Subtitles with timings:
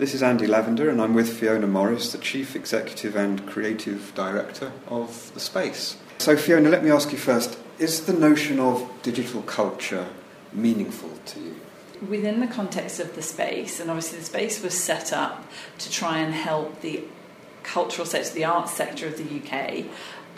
[0.00, 4.72] This is Andy Lavender, and I'm with Fiona Morris, the Chief Executive and Creative Director
[4.88, 5.98] of The Space.
[6.16, 10.08] So, Fiona, let me ask you first is the notion of digital culture
[10.54, 11.56] meaningful to you?
[12.08, 15.44] Within the context of the space, and obviously the space was set up
[15.76, 17.04] to try and help the
[17.62, 19.84] cultural sector, the arts sector of the UK,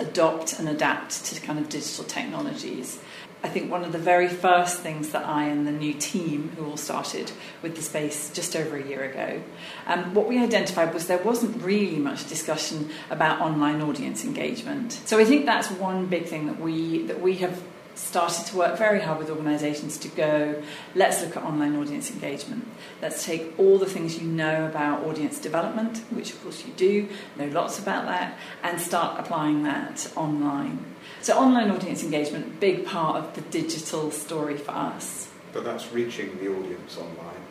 [0.00, 2.98] adopt and adapt to kind of digital technologies.
[3.44, 6.64] I think one of the very first things that I and the new team, who
[6.64, 9.42] all started with the space just over a year ago,
[9.86, 14.92] um, what we identified was there wasn't really much discussion about online audience engagement.
[15.06, 17.60] So I think that's one big thing that we that we have
[17.94, 20.62] started to work very hard with organisations to go,
[20.94, 22.66] let's look at online audience engagement.
[23.00, 27.08] Let's take all the things you know about audience development, which of course you do,
[27.36, 30.84] know lots about that, and start applying that online.
[31.20, 35.30] So, online audience engagement, big part of the digital story for us.
[35.52, 37.42] But that's reaching the audience online,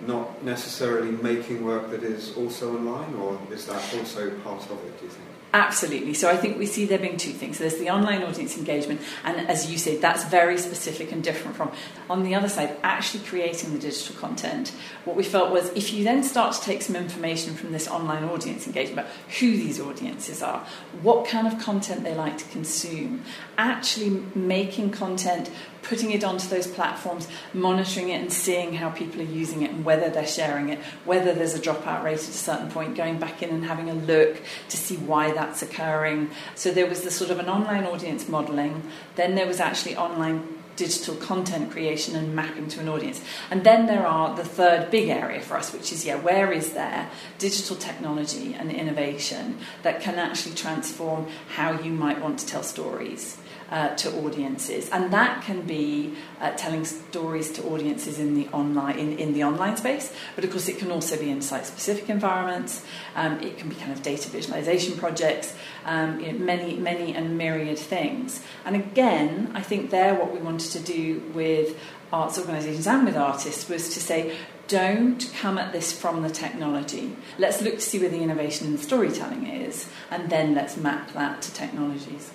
[0.00, 4.98] not necessarily making work that is also online, or is that also part of it,
[4.98, 5.28] do you think?
[5.54, 6.14] Absolutely.
[6.14, 7.58] So I think we see there being two things.
[7.58, 11.72] There's the online audience engagement, and as you said, that's very specific and different from.
[12.08, 14.72] On the other side, actually creating the digital content.
[15.04, 18.24] What we felt was if you then start to take some information from this online
[18.24, 20.66] audience engagement about who these audiences are,
[21.02, 23.22] what kind of content they like to consume,
[23.58, 25.50] actually making content
[25.82, 29.84] putting it onto those platforms, monitoring it and seeing how people are using it and
[29.84, 33.42] whether they're sharing it, whether there's a dropout rate at a certain point, going back
[33.42, 36.30] in and having a look to see why that's occurring.
[36.54, 38.82] So there was the sort of an online audience modelling,
[39.16, 43.20] then there was actually online digital content creation and mapping to an audience.
[43.50, 46.72] And then there are the third big area for us, which is yeah, where is
[46.72, 52.62] there digital technology and innovation that can actually transform how you might want to tell
[52.62, 53.36] stories?
[53.72, 58.98] Uh, to audiences, and that can be uh, telling stories to audiences in the online
[58.98, 60.12] in, in the online space.
[60.36, 62.84] But of course, it can also be in site-specific environments.
[63.16, 65.56] Um, it can be kind of data visualization projects,
[65.86, 68.44] um, you know, many many and myriad things.
[68.66, 71.78] And again, I think there what we wanted to do with
[72.12, 74.36] arts organisations and with artists was to say
[74.68, 77.16] don't come at this from the technology.
[77.38, 81.40] Let's look to see where the innovation in storytelling is, and then let's map that
[81.42, 82.30] to technologies.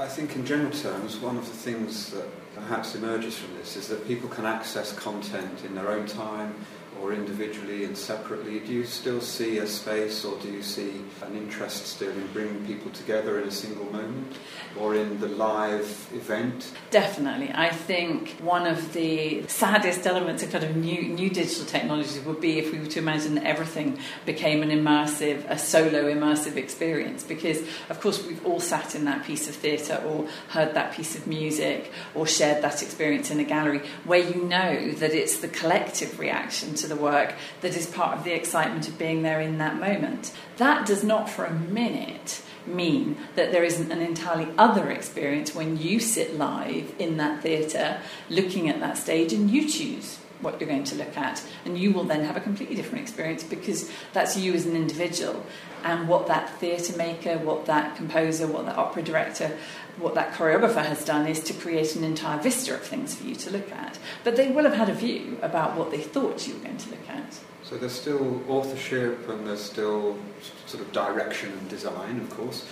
[0.00, 3.88] I think, in general terms, one of the things that perhaps emerges from this is
[3.88, 6.54] that people can access content in their own time
[7.02, 8.60] or individually and separately?
[8.60, 12.66] Do you still see a space or do you see an interest still in bringing
[12.66, 14.36] people together in a single moment
[14.78, 16.70] or in the live event?
[16.90, 17.50] Definitely.
[17.54, 22.40] I think one of the saddest elements of kind of new, new digital technologies would
[22.40, 27.24] be if we were to imagine that everything became an immersive, a solo immersive experience
[27.24, 31.16] because, of course, we've all sat in that piece of theatre or heard that piece
[31.16, 35.48] of music or shared that experience in a gallery where you know that it's the
[35.48, 39.56] collective reaction to the work that is part of the excitement of being there in
[39.56, 40.32] that moment.
[40.58, 45.78] That does not for a minute mean that there isn't an entirely other experience when
[45.78, 50.68] you sit live in that theatre looking at that stage and you choose what you're
[50.68, 54.36] going to look at and you will then have a completely different experience because that's
[54.36, 55.44] you as an individual
[55.84, 59.56] and what that theatre maker what that composer what that opera director
[60.00, 63.34] what that choreographer has done is to create an entire vista of things for you
[63.34, 63.98] to look at.
[64.24, 66.90] But they will have had a view about what they thought you were going to
[66.90, 67.38] look at.
[67.64, 70.18] So there's still authorship and there's still
[70.66, 72.66] sort of direction and design, of course.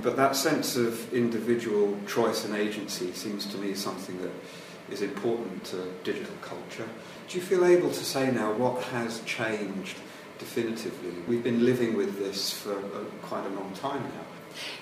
[0.00, 4.32] But that sense of individual choice and agency seems to me something that
[4.90, 6.88] is important to digital culture.
[7.28, 9.96] Do you feel able to say now what has changed
[10.38, 11.12] definitively?
[11.26, 14.24] We've been living with this for a, quite a long time now.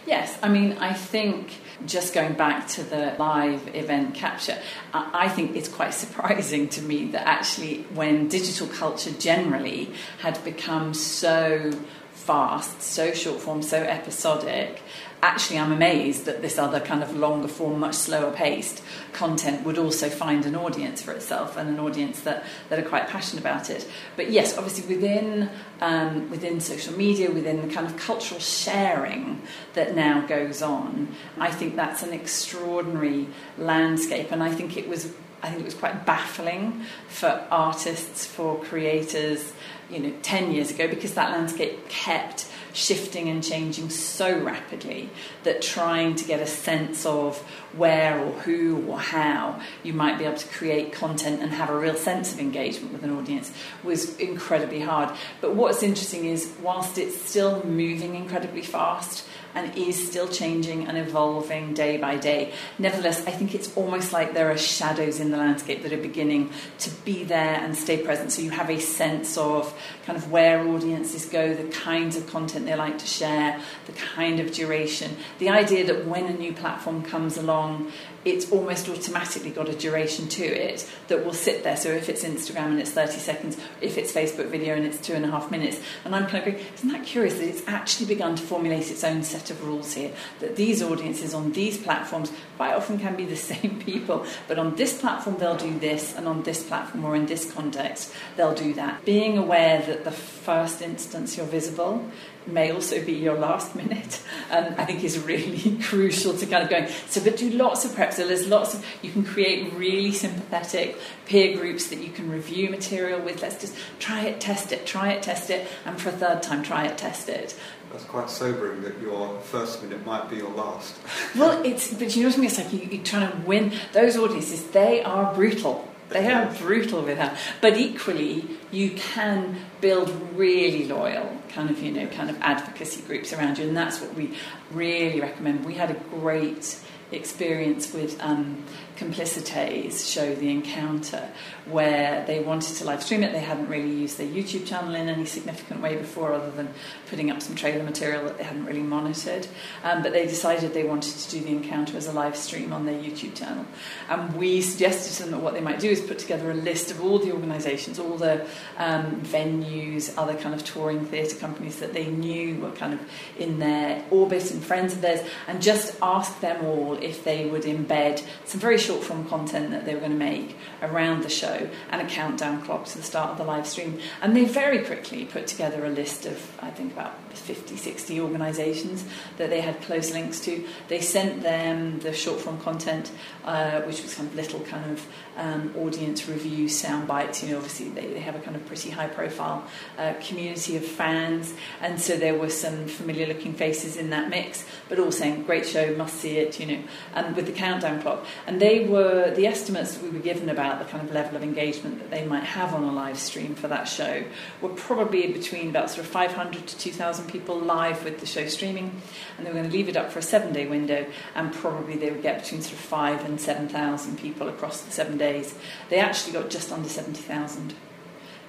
[0.06, 1.54] Yes, I mean, I think
[1.86, 4.58] just going back to the live event capture,
[4.92, 10.94] I think it's quite surprising to me that actually, when digital culture generally had become
[10.94, 11.72] so
[12.12, 14.82] fast, so short form, so episodic,
[15.22, 19.78] actually I'm amazed that this other kind of longer form, much slower paced content would
[19.78, 23.70] also find an audience for itself and an audience that, that are quite passionate about
[23.70, 23.88] it.
[24.16, 25.48] But yes, obviously within
[25.80, 29.42] um, within social media, within the kind of cultural sharing
[29.74, 35.12] that now goes on, I think that's an extraordinary landscape, and I think it was
[35.42, 39.52] I think it was quite baffling for artists, for creators,
[39.90, 45.10] you know, 10 years ago because that landscape kept shifting and changing so rapidly
[45.44, 47.38] that trying to get a sense of
[47.76, 51.78] where or who or how you might be able to create content and have a
[51.78, 53.52] real sense of engagement with an audience
[53.82, 55.10] was incredibly hard.
[55.40, 60.96] But what's interesting is, whilst it's still moving incredibly fast, and is still changing and
[60.96, 62.52] evolving day by day.
[62.78, 66.50] Nevertheless, I think it's almost like there are shadows in the landscape that are beginning
[66.78, 68.32] to be there and stay present.
[68.32, 72.66] So you have a sense of kind of where audiences go, the kinds of content
[72.66, 75.16] they like to share, the kind of duration.
[75.38, 77.86] The idea that when a new platform comes along, wrong
[78.24, 81.76] it's almost automatically got a duration to it that will sit there.
[81.76, 85.14] So if it's Instagram and it's 30 seconds, if it's Facebook video and it's two
[85.14, 88.06] and a half minutes, and I'm kind of going, isn't that curious that it's actually
[88.06, 90.12] begun to formulate its own set of rules here?
[90.40, 94.76] That these audiences on these platforms quite often can be the same people, but on
[94.76, 98.74] this platform they'll do this, and on this platform or in this context they'll do
[98.74, 99.04] that.
[99.04, 102.08] Being aware that the first instance you're visible
[102.46, 106.70] may also be your last minute, um, I think is really crucial to kind of
[106.70, 106.88] going.
[107.08, 108.11] So, but do lots of prep.
[108.12, 112.70] So there's lots of you can create really sympathetic peer groups that you can review
[112.70, 113.42] material with.
[113.42, 116.62] Let's just try it, test it, try it, test it, and for a third time,
[116.62, 117.58] try it, test it.
[117.90, 120.94] That's quite sobering that your first minute might be your last.
[121.36, 122.50] well, it's but you know what I mean.
[122.50, 124.66] It's like you, you're trying to win those audiences.
[124.68, 127.36] They are brutal they are brutal with her.
[127.60, 133.32] But equally, you can build really loyal kind of, you know, kind of advocacy groups
[133.32, 133.66] around you.
[133.66, 134.34] And that's what we
[134.70, 135.64] really recommend.
[135.64, 136.78] We had a great
[137.12, 138.64] experience with um,
[138.96, 141.28] Complicité's show, The Encounter,
[141.66, 143.32] where they wanted to live stream it.
[143.32, 146.72] They hadn't really used their YouTube channel in any significant way before, other than
[147.08, 149.46] putting up some trailer material that they hadn't really monitored.
[149.82, 152.86] Um, but they decided they wanted to do The Encounter as a live stream on
[152.86, 153.66] their YouTube channel.
[154.08, 156.90] And we suggested to them that what they might do is put together a list
[156.90, 158.46] of all the organisations, all the
[158.78, 163.00] um, venues, other kind of touring theatre companies that they knew were kind of
[163.38, 167.62] in their orbit and friends of theirs, and just ask them all if they would
[167.62, 171.68] embed some very short form content that they were going to make around the show
[171.90, 173.98] and a countdown clock to the start of the live stream.
[174.20, 179.04] And they very quickly put together a list of, I think, about 50, 60 organisations
[179.36, 180.64] that they had close links to.
[180.88, 183.10] They sent them the short form content,
[183.44, 185.06] uh, which was kind of little kind of
[185.36, 187.42] um, audience review sound bites.
[187.42, 189.66] You know, obviously they, they have a kind of pretty high profile
[189.98, 194.64] uh, community of fans, and so there were some familiar looking faces in that mix,
[194.88, 196.82] but all saying, great show, must see it, you know,
[197.14, 198.24] and with the countdown clock.
[198.46, 201.42] And they were, the estimates that we were given about the kind of level of
[201.42, 204.24] engagement that they might have on a live stream for that show
[204.60, 209.00] were probably between about sort of 500 to 2,000 people live with the show streaming,
[209.36, 211.96] and they were going to leave it up for a seven day window, and probably
[211.96, 215.54] they would get between sort of five and 7,000 people across the seven days.
[215.88, 217.74] They actually got just under 70,000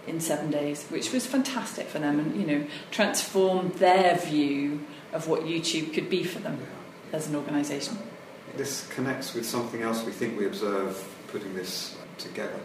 [0.06, 4.82] in seven days, which was fantastic for them and, you know, transformed their view
[5.14, 6.60] of what YouTube could be for them
[7.12, 7.98] as an organisation.
[8.56, 12.60] This connects with something else we think we observe putting this together,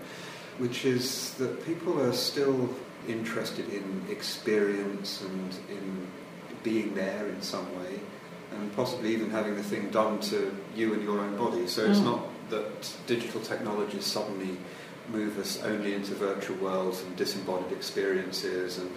[0.58, 2.68] which is that people are still
[3.08, 6.06] interested in experience and in
[6.62, 8.00] being there in some way,
[8.52, 11.66] and possibly even having the thing done to you and your own body.
[11.66, 12.04] So it's mm.
[12.04, 14.56] not that digital technologies suddenly
[15.10, 18.90] move us only into virtual worlds and disembodied experiences and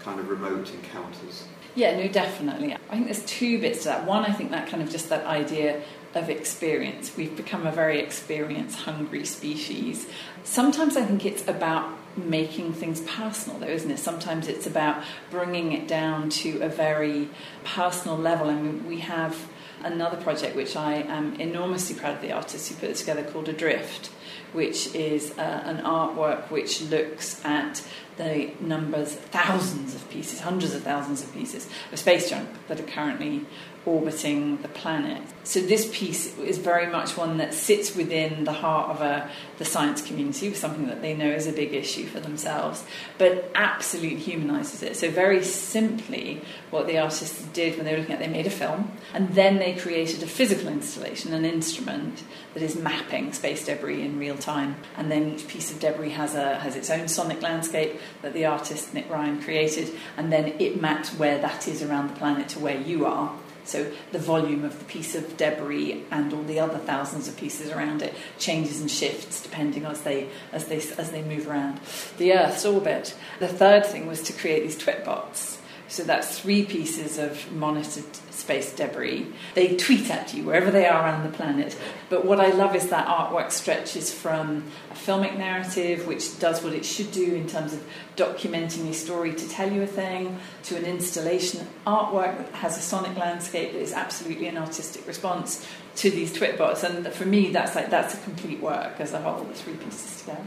[0.00, 1.44] kind of remote encounters.
[1.74, 2.74] Yeah, no, definitely.
[2.74, 4.06] I think there's two bits to that.
[4.06, 5.82] One, I think that kind of just that idea
[6.14, 7.16] of experience.
[7.16, 10.08] We've become a very experience hungry species.
[10.44, 13.98] Sometimes I think it's about making things personal, though, isn't it?
[13.98, 17.28] Sometimes it's about bringing it down to a very
[17.64, 18.48] personal level.
[18.48, 19.48] I mean, we have
[19.84, 23.48] another project which I am enormously proud of the artists who put it together called
[23.48, 24.06] Adrift,
[24.52, 27.86] which is uh, an artwork which looks at
[28.18, 32.84] the numbers, thousands of pieces, hundreds of thousands of pieces of space junk that are
[32.84, 33.46] currently
[33.86, 35.22] orbiting the planet.
[35.44, 39.64] So this piece is very much one that sits within the heart of a, the
[39.64, 42.84] science community, something that they know is a big issue for themselves,
[43.16, 44.96] but absolutely humanises it.
[44.96, 48.46] So very simply, what the artists did when they were looking at, it, they made
[48.46, 53.64] a film, and then they created a physical installation, an instrument that is mapping space
[53.64, 57.08] debris in real time, and then each piece of debris has a has its own
[57.08, 61.82] sonic landscape that the artist Nick Ryan created, and then it maps where that is
[61.82, 63.32] around the planet to where you are
[63.68, 67.70] so the volume of the piece of debris and all the other thousands of pieces
[67.70, 71.78] around it changes and shifts depending as they as they as they move around
[72.16, 73.14] the Earth's orbit.
[73.40, 75.58] The third thing was to create these twitbots.
[75.88, 79.26] So that's three pieces of monitored space debris.
[79.54, 81.76] They tweet at you wherever they are on the planet.
[82.10, 86.74] But what I love is that artwork stretches from a filmic narrative, which does what
[86.74, 87.82] it should do in terms of
[88.16, 92.82] documenting a story to tell you a thing, to an installation artwork that has a
[92.82, 95.66] sonic landscape that is absolutely an artistic response
[95.96, 96.84] to these twitbots.
[96.84, 100.20] And for me, that's like that's a complete work as a whole, the three pieces
[100.20, 100.44] together.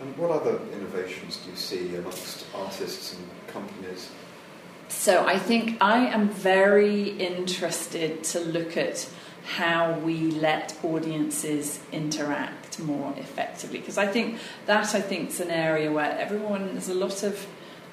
[0.00, 4.10] And what other innovations do you see amongst artists and companies?
[4.88, 9.08] So I think I am very interested to look at
[9.44, 13.78] how we let audiences interact more effectively.
[13.78, 17.46] Because I think that I think is an area where everyone there's a lot of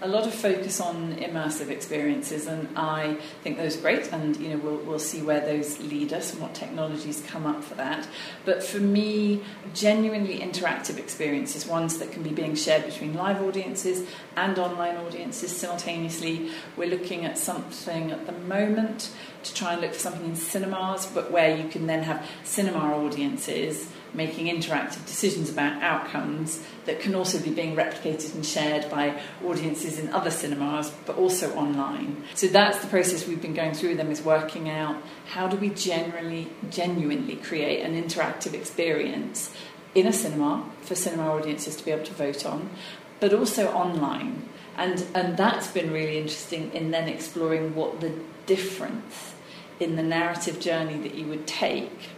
[0.03, 4.12] a lot of focus on immersive experiences, and I think those are great.
[4.12, 7.63] And you know, we'll we'll see where those lead us and what technologies come up
[7.63, 8.05] for that.
[8.43, 9.43] But for me,
[9.74, 14.05] genuinely interactive experiences, ones that can be being shared between live audiences
[14.36, 16.51] and online audiences simultaneously.
[16.75, 19.10] We're looking at something at the moment
[19.43, 22.79] to try and look for something in cinemas, but where you can then have cinema
[22.79, 29.20] audiences making interactive decisions about outcomes that can also be being replicated and shared by
[29.43, 32.24] audiences in other cinemas but also online.
[32.36, 35.58] So that's the process we've been going through with them is working out how do
[35.58, 39.55] we generally genuinely create an interactive experience
[39.96, 42.70] in a cinema for cinema audiences to be able to vote on
[43.24, 44.50] but also online.
[44.75, 48.12] And and that's been really interesting in then exploring what the
[48.46, 49.34] difference
[49.79, 52.10] in the narrative journey that you would take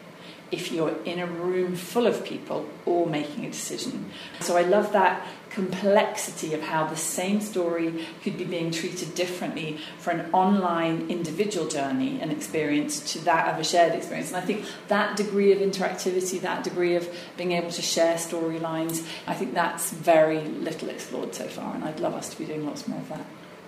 [0.56, 4.10] if you're in a room full of people or making a decision.
[4.40, 9.80] So I love that complexity of how the same story could be being treated differently
[10.00, 14.30] for an online individual journey and experience to that of a shared experience.
[14.30, 17.08] And I think that degree of interactivity, that degree of
[17.38, 22.02] being able to share storylines, I think that's very little explored so far, and I'd
[22.02, 23.26] love us to be doing lots more of that.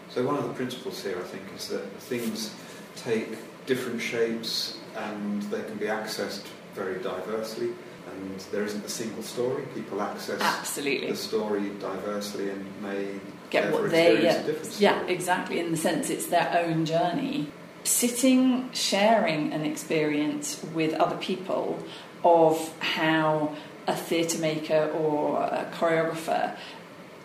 [0.09, 2.53] So, one of the principles here, I think, is that things
[2.95, 6.45] take different shapes and they can be accessed
[6.77, 7.73] very diversely,
[8.09, 9.63] and there isn't a single story.
[9.73, 11.09] People access Absolutely.
[11.09, 13.19] the story diversely and may
[13.49, 14.43] get what they yeah,
[14.77, 17.47] yeah exactly in the sense it's their own journey.
[17.83, 21.79] Sitting, sharing an experience with other people
[22.23, 23.55] of how
[23.87, 26.57] a theatre maker or a choreographer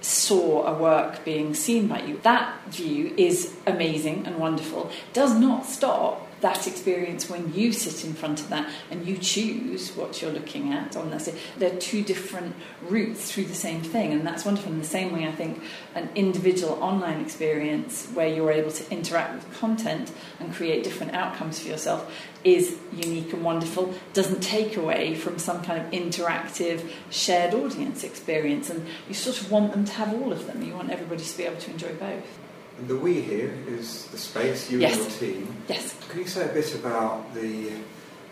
[0.00, 2.18] saw a work being seen by you.
[2.22, 4.90] That view is amazing and wonderful.
[5.12, 9.96] Does not stop that experience when you sit in front of that and you choose
[9.96, 11.32] what you're looking at on that.
[11.56, 14.72] They're two different routes through the same thing, and that's wonderful.
[14.72, 15.62] In the same way, I think
[15.94, 21.60] an individual online experience where you're able to interact with content and create different outcomes
[21.60, 27.54] for yourself is unique and wonderful, doesn't take away from some kind of interactive shared
[27.54, 28.68] audience experience.
[28.68, 30.60] And you sort of want them to have all of them.
[30.60, 32.38] You want everybody to be able to enjoy both.
[32.78, 34.96] And the we here is the space, you yes.
[34.96, 35.56] and your team.
[35.68, 35.91] Yes.
[36.12, 37.70] Can you say a bit about the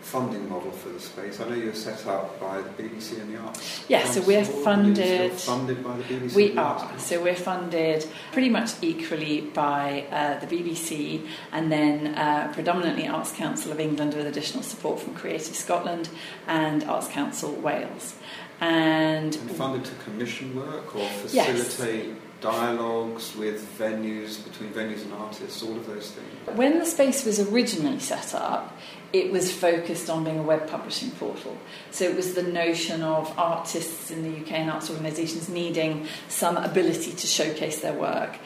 [0.01, 1.39] funding model for the space?
[1.39, 3.83] I know you're set up by the BBC and the Arts.
[3.87, 5.31] Yeah, so we're funded.
[5.31, 6.35] funded by the BBC.
[6.35, 6.99] We are.
[6.99, 13.31] So we're funded pretty much equally by uh, the BBC and then uh, predominantly Arts
[13.31, 16.09] Council of England with additional support from Creative Scotland
[16.45, 18.13] and Arts Council Wales.
[18.59, 22.05] And, and funded to commission work or facilitate.
[22.05, 26.57] Yes dialogues with venues, between venues and artists, all of those things?
[26.57, 28.77] When the space was originally set up,
[29.13, 31.57] it was focused on being a web publishing portal.
[31.91, 36.57] So it was the notion of artists in the UK and arts organisations needing some
[36.57, 38.37] ability to showcase their work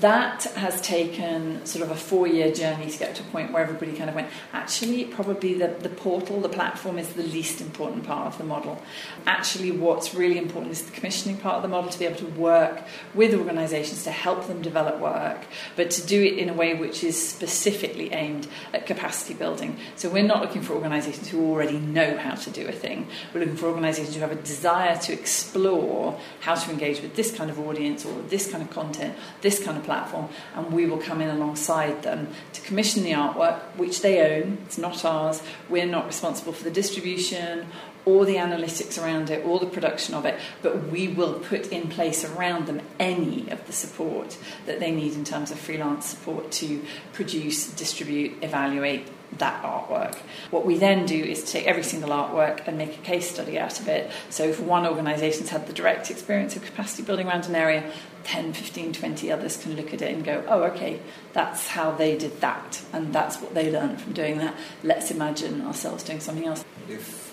[0.00, 3.62] that has taken sort of a four year journey to get to a point where
[3.62, 8.04] everybody kind of went, actually, probably the, the portal, the platform is the least important
[8.04, 8.82] part of the model.
[9.26, 12.26] Actually, what's really important is the commissioning part of the model to be able to
[12.26, 12.82] work
[13.14, 17.02] with organisations to help them develop work, but to do it in a way which
[17.04, 19.78] is specifically aimed at capacity building.
[19.94, 23.06] So we're not looking for organisations who already know how to do a thing.
[23.32, 27.34] We're looking for organisations who have a desire to explore how to engage with this
[27.34, 30.98] kind of audience or this kind of content, this kind of platform, and we will
[30.98, 34.58] come in alongside them to commission the artwork, which they own.
[34.66, 35.42] It's not ours.
[35.68, 37.66] We're not responsible for the distribution
[38.06, 41.88] or the analytics around it or the production of it, but we will put in
[41.88, 46.52] place around them any of the support that they need in terms of freelance support
[46.52, 50.16] to produce, distribute, evaluate, that artwork.
[50.50, 53.80] What we then do is take every single artwork and make a case study out
[53.80, 54.10] of it.
[54.30, 57.92] So if one organisation's had the direct experience of capacity building around an area,
[58.26, 61.00] 10, 15, 20 others can look at it and go, oh, okay,
[61.32, 64.52] that's how they did that, and that's what they learned from doing that.
[64.82, 66.64] Let's imagine ourselves doing something else.
[66.88, 67.25] If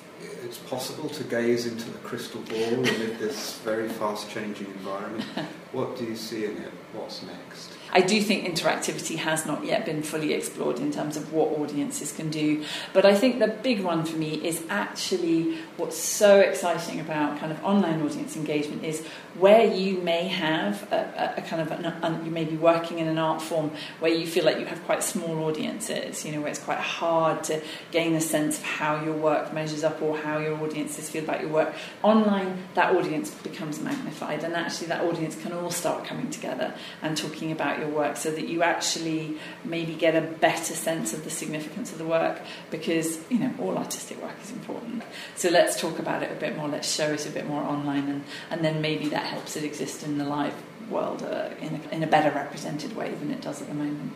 [0.44, 5.24] it's possible to gaze into the crystal ball amid this very fast changing environment,
[5.72, 6.72] what do you see in it?
[6.94, 7.72] What's next?
[7.96, 12.12] I do think interactivity has not yet been fully explored in terms of what audiences
[12.12, 12.66] can do.
[12.92, 17.52] But I think the big one for me is actually what's so exciting about kind
[17.52, 19.06] of online audience engagement is
[19.38, 23.08] where you may have a, a, kind of an, an, you may be working in
[23.08, 26.50] an art form where you feel like you have quite small audiences, you know, where
[26.50, 30.40] it's quite hard to gain a sense of how your work measures up or how
[30.40, 31.74] your audiences feel about your work.
[32.02, 37.16] Online, that audience becomes magnified, and actually, that audience can all start coming together and
[37.16, 41.30] talking about your work so that you actually maybe get a better sense of the
[41.30, 45.04] significance of the work because you know all artistic work is important.
[45.36, 46.68] So let's talk about it a bit more.
[46.68, 50.04] Let's show it a bit more online and, and then maybe that helps it exist
[50.04, 50.56] in the live
[50.90, 54.14] world uh, in, a, in a better represented way than it does at the moment.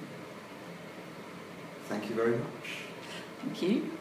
[1.85, 2.81] Thank you very much.
[3.41, 3.96] Thank you